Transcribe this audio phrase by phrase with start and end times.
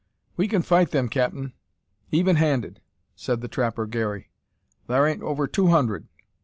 [0.35, 1.53] "We can fight them, capt'n,
[2.09, 2.81] even handed,"
[3.15, 4.31] said the trapper Garey.
[4.87, 6.07] "Thar ain't over two hundred."